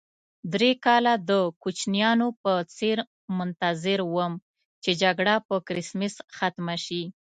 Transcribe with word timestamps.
درې 0.53 0.71
کاله 0.85 1.13
د 1.29 1.31
کوچنیانو 1.63 2.27
په 2.41 2.51
څېر 2.75 2.97
منتظر 3.37 3.99
وم 4.15 4.33
چې 4.83 4.91
جګړه 5.01 5.35
په 5.47 5.55
کرېسمس 5.67 6.13
ختمه 6.37 6.75
شي. 6.85 7.03